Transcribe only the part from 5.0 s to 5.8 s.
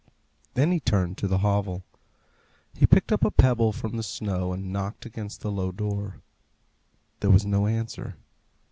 against the low